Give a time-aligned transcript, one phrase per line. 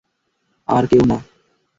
[0.67, 1.17] আর কেউ না।